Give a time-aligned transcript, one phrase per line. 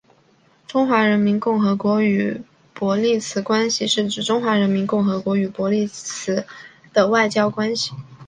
[0.65, 2.41] 中华人民共和国与
[2.73, 6.43] 伯利兹关系是指中华人民共和国与伯利兹
[6.91, 7.91] 的外交关系。